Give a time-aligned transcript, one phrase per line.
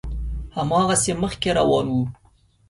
[0.55, 1.97] هماغسې مخکې روان و.